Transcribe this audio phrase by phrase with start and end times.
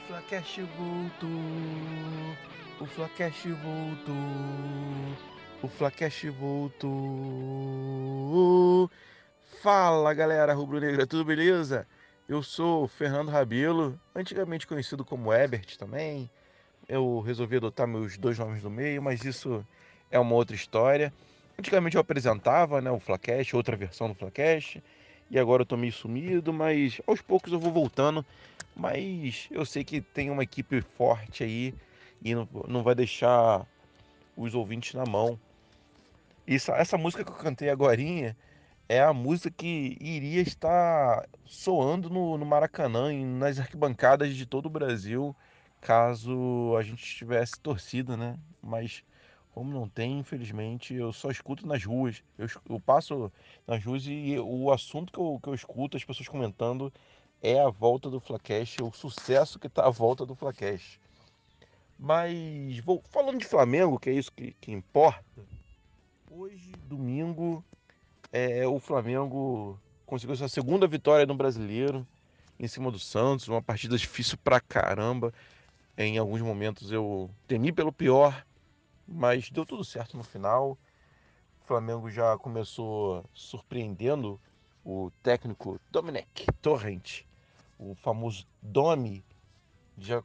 [0.00, 1.30] Flacast voltou.
[2.80, 4.14] O Flacast voltou.
[5.62, 6.90] O Flacast voltou.
[9.62, 11.86] Fala galera rubro-negra, tudo beleza?
[12.28, 16.30] Eu sou Fernando Rabelo, antigamente conhecido como Ebert também.
[16.88, 19.66] Eu resolvi adotar meus dois nomes no meio, mas isso
[20.10, 21.12] é uma outra história.
[21.58, 24.82] Antigamente eu apresentava né, o Flacast, outra versão do Flacast,
[25.30, 28.24] e agora eu tô meio sumido, mas aos poucos eu vou voltando
[28.80, 31.74] mas eu sei que tem uma equipe forte aí
[32.24, 33.66] e não, não vai deixar
[34.36, 35.38] os ouvintes na mão.
[36.46, 38.00] Isso, essa música que eu cantei agora
[38.88, 44.66] é a música que iria estar soando no, no Maracanã e nas arquibancadas de todo
[44.66, 45.36] o Brasil,
[45.80, 48.38] caso a gente tivesse torcida, né?
[48.62, 49.04] Mas
[49.52, 52.22] como não tem, infelizmente, eu só escuto nas ruas.
[52.38, 53.32] Eu, eu passo
[53.66, 56.92] nas ruas e o assunto que eu, que eu escuto, as pessoas comentando,
[57.42, 61.00] é a volta do Flacast, o sucesso que está a volta do Flacast.
[61.98, 65.44] Mas vou falando de Flamengo, que é isso que, que importa.
[66.30, 67.64] Hoje, domingo,
[68.32, 72.06] é, o Flamengo conseguiu sua segunda vitória no Brasileiro
[72.58, 75.32] em cima do Santos, uma partida difícil pra caramba.
[75.96, 78.46] Em alguns momentos eu temi pelo pior,
[79.10, 80.78] mas deu tudo certo no final.
[81.62, 84.40] O Flamengo já começou surpreendendo
[84.84, 87.24] o técnico Domenech Torrent
[87.80, 89.24] o famoso Domi,
[89.96, 90.22] já,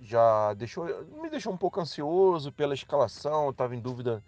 [0.00, 0.86] já deixou,
[1.22, 4.22] me deixou um pouco ansioso pela escalação, estava em dúvida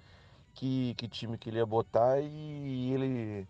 [0.54, 3.46] que, que time que ele ia botar e ele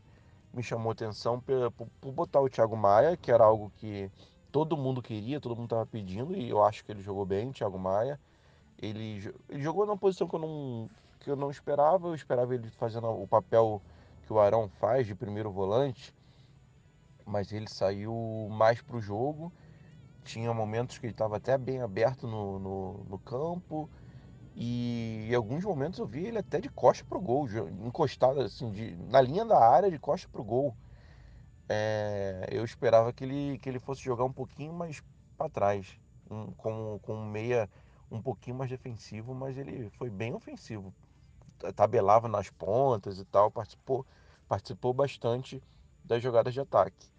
[0.53, 4.11] me chamou atenção por, por botar o Thiago Maia, que era algo que
[4.51, 7.79] todo mundo queria, todo mundo estava pedindo e eu acho que ele jogou bem, Thiago
[7.79, 8.19] Maia.
[8.79, 10.91] Ele, ele jogou numa posição que eu não
[11.23, 13.81] que eu não esperava, eu esperava ele fazendo o papel
[14.27, 16.13] que o Arão faz de primeiro volante,
[17.25, 19.53] mas ele saiu mais para o jogo.
[20.25, 23.89] Tinha momentos que ele estava até bem aberto no, no, no, campo.
[24.55, 27.49] E em alguns momentos eu vi ele até de costa pro gol,
[27.85, 30.77] encostado assim, de, na linha da área de costa pro gol.
[31.69, 35.03] É, eu esperava que ele, que ele fosse jogar um pouquinho mais
[35.39, 35.99] para trás,
[36.31, 37.69] um, com, com meia
[38.13, 40.93] um pouquinho mais defensivo, mas ele foi bem ofensivo.
[41.75, 44.05] Tabelava nas pontas e tal, participou,
[44.47, 45.63] participou bastante
[46.05, 47.11] das jogadas de ataque.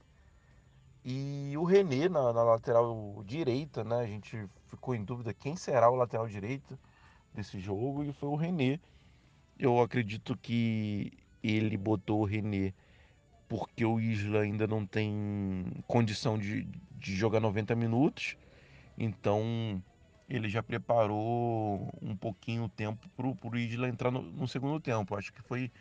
[1.03, 3.97] E o René na, na, lateral direita, né?
[3.97, 6.77] A gente ficou em dúvida quem será o lateral direito
[7.33, 8.79] desse jogo e foi o René.
[9.57, 11.11] Eu acredito que
[11.41, 12.73] ele botou o René
[13.49, 18.37] porque o Isla ainda não tem condição de, de jogar 90 minutos.
[18.97, 19.81] Então
[20.35, 25.15] ele já preparou um pouquinho o tempo para o Isla entrar no, no segundo tempo.
[25.15, 25.71] Acho que foi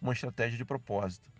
[0.00, 1.30] uma estratégia de propósito.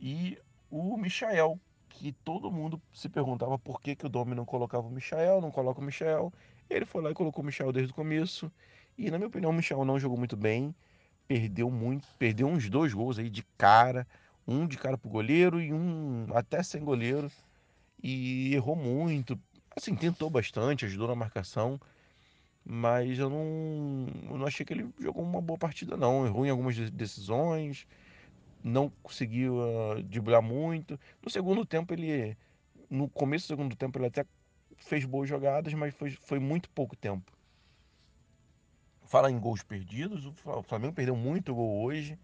[0.00, 0.38] E
[0.70, 4.90] o Michael, que todo mundo se perguntava por que, que o Domi não colocava o
[4.90, 6.32] Michael, não coloca o Michael.
[6.70, 8.50] Ele foi lá e colocou o Michael desde o começo.
[8.96, 10.74] E na minha opinião, o Michael não jogou muito bem.
[11.28, 14.06] Perdeu muito, perdeu uns dois gols aí de cara.
[14.48, 17.30] Um de cara pro goleiro e um até sem goleiro.
[18.02, 19.38] E errou muito.
[19.76, 21.78] Assim, tentou bastante, ajudou na marcação.
[22.64, 26.26] Mas eu não, eu não achei que ele jogou uma boa partida, não.
[26.26, 27.86] Errou em algumas decisões
[28.66, 30.98] não conseguiu uh, driblar muito.
[31.22, 32.36] No segundo tempo, ele.
[32.90, 34.24] No começo do segundo tempo, ele até
[34.76, 37.32] fez boas jogadas, mas foi, foi muito pouco tempo.
[39.04, 42.18] Fala em gols perdidos, o Flamengo perdeu muito gol hoje.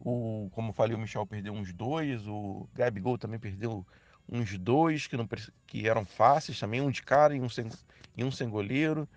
[0.00, 3.86] O, como falei, o Michel perdeu uns dois, o Gabigol também perdeu
[4.28, 5.28] uns dois que, não,
[5.66, 7.68] que eram fáceis também, um de cara e um sem,
[8.16, 9.08] e um sem goleiro.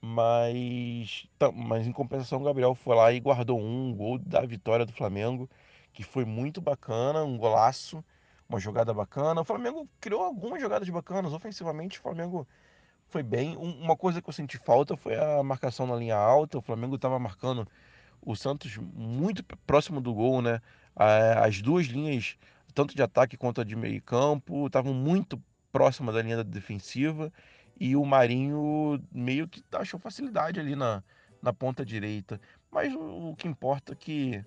[0.00, 4.92] Mas, mas em compensação, o Gabriel foi lá e guardou um gol da vitória do
[4.92, 5.48] Flamengo,
[5.94, 8.04] que foi muito bacana, um golaço,
[8.48, 9.40] uma jogada bacana.
[9.40, 12.46] O Flamengo criou algumas jogadas bacanas, ofensivamente o Flamengo
[13.08, 13.56] foi bem.
[13.56, 16.58] uma coisa que eu senti falta foi a marcação na linha alta.
[16.58, 17.66] O Flamengo estava marcando
[18.20, 20.60] o Santos muito próximo do gol, né?
[20.96, 22.36] As duas linhas,
[22.74, 25.40] tanto de ataque quanto de meio campo, estavam muito
[25.72, 27.32] próximas da linha defensiva
[27.78, 31.02] e o Marinho meio que achou facilidade ali na,
[31.42, 32.40] na ponta direita.
[32.70, 34.44] Mas o, o que importa é que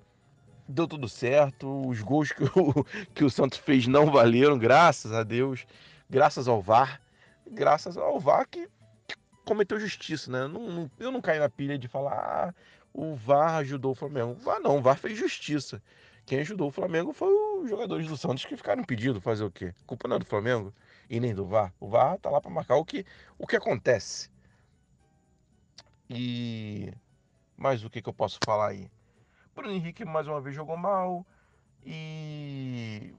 [0.68, 2.84] deu tudo certo, os gols que o,
[3.14, 5.66] que o Santos fez não valeram, graças a Deus,
[6.10, 7.02] graças ao VAR,
[7.50, 8.68] graças ao VAR que,
[9.08, 9.16] que
[9.46, 10.48] cometeu justiça, né?
[10.48, 12.54] Não, eu não caí na pilha de falar, ah,
[12.94, 14.32] o VAR ajudou o Flamengo.
[14.32, 15.82] O VAR não, o VAR fez justiça.
[16.28, 19.74] Quem ajudou o Flamengo foi os jogadores do Santos que ficaram impedidos fazer o quê?
[19.86, 20.74] Culpa não é do Flamengo
[21.10, 21.74] e nem do VAR.
[21.80, 23.06] O VAR tá lá para marcar o que,
[23.40, 24.30] o que acontece.
[26.10, 26.92] E
[27.56, 28.92] mais o que, que eu posso falar aí?
[29.56, 31.26] Bruno Henrique mais uma vez jogou mal
[31.86, 33.14] e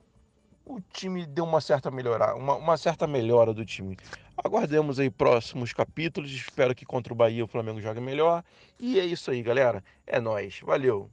[0.67, 3.97] o time deu uma certa melhora, uma, uma certa melhora do time.
[4.37, 6.31] Aguardemos aí próximos capítulos.
[6.31, 8.45] Espero que contra o Bahia o Flamengo jogue melhor.
[8.79, 9.83] E é isso aí, galera.
[10.07, 10.61] É nós.
[10.61, 11.11] Valeu.